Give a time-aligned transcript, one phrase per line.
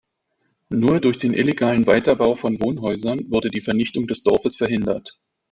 [0.69, 5.19] Nur durch den illegalen Weiterbau von Wohnhäusern wurde die Vernichtung des Dorfes verhindert.